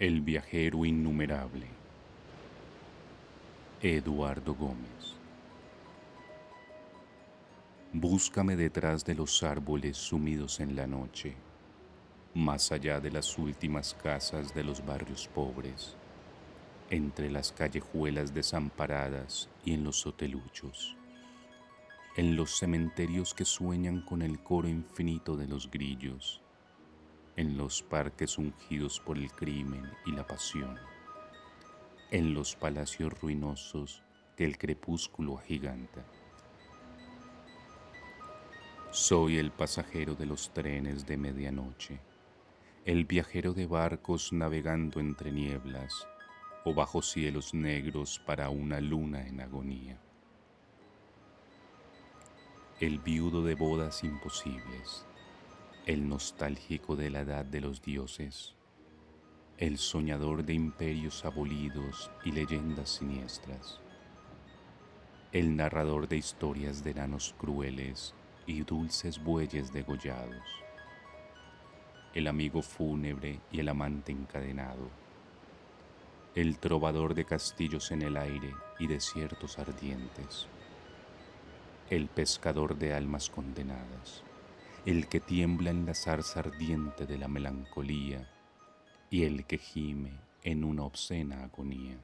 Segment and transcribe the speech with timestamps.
[0.00, 1.66] El viajero innumerable.
[3.82, 5.14] Eduardo Gómez.
[7.92, 11.34] Búscame detrás de los árboles sumidos en la noche,
[12.32, 15.96] más allá de las últimas casas de los barrios pobres,
[16.88, 20.96] entre las callejuelas desamparadas y en los soteluchos,
[22.16, 26.40] en los cementerios que sueñan con el coro infinito de los grillos,
[27.40, 30.78] en los parques ungidos por el crimen y la pasión,
[32.10, 34.02] en los palacios ruinosos
[34.36, 36.04] que el crepúsculo agiganta.
[38.90, 41.98] Soy el pasajero de los trenes de medianoche,
[42.84, 46.06] el viajero de barcos navegando entre nieblas
[46.66, 49.98] o bajo cielos negros para una luna en agonía.
[52.80, 55.06] El viudo de bodas imposibles,
[55.86, 58.54] el nostálgico de la edad de los dioses,
[59.56, 63.80] el soñador de imperios abolidos y leyendas siniestras,
[65.32, 68.14] el narrador de historias de enanos crueles
[68.46, 70.44] y dulces bueyes degollados,
[72.12, 74.90] el amigo fúnebre y el amante encadenado,
[76.34, 80.46] el trovador de castillos en el aire y desiertos ardientes,
[81.88, 84.24] el pescador de almas condenadas
[84.86, 88.26] el que tiembla en la zarza ardiente de la melancolía
[89.10, 91.98] y el que gime en una obscena agonía.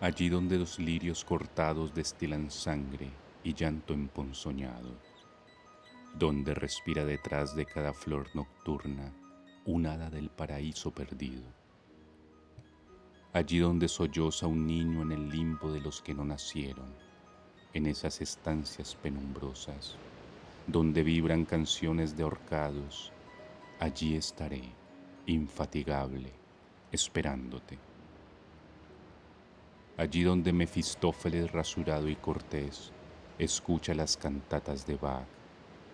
[0.00, 3.10] Allí donde los lirios cortados destilan sangre
[3.42, 4.96] y llanto emponzoñado,
[6.14, 9.12] donde respira detrás de cada flor nocturna
[9.64, 11.42] un hada del paraíso perdido.
[13.32, 16.94] Allí donde solloza un niño en el limbo de los que no nacieron,
[17.72, 19.96] en esas estancias penumbrosas,
[20.66, 23.12] donde vibran canciones de horcados,
[23.78, 24.62] allí estaré,
[25.26, 26.32] infatigable,
[26.90, 27.78] esperándote.
[29.96, 32.90] Allí donde Mefistófeles rasurado y cortés
[33.38, 35.26] escucha las cantatas de Bach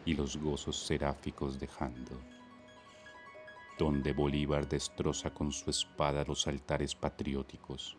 [0.05, 2.19] y los gozos seráficos de Handel.
[3.79, 7.97] Donde Bolívar destroza con su espada los altares patrióticos.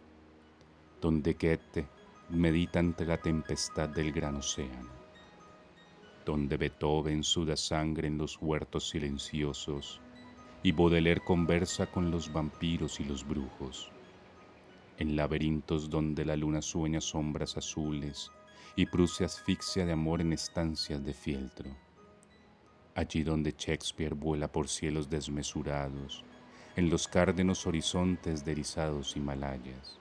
[0.99, 1.87] Donde Goethe
[2.29, 4.89] medita ante la tempestad del gran océano,
[6.25, 10.01] donde Beethoven suda sangre en los huertos silenciosos
[10.61, 13.91] y Baudelaire conversa con los vampiros y los brujos,
[14.97, 18.29] en laberintos donde la luna sueña sombras azules
[18.75, 21.69] y Prusia asfixia de amor en estancias de fieltro,
[22.93, 26.25] allí donde Shakespeare vuela por cielos desmesurados,
[26.75, 29.97] en los cárdenos horizontes de erizados Himalayas,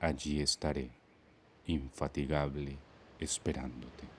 [0.00, 0.98] allí estaré
[1.68, 2.76] infatigable
[3.20, 4.17] esperándote.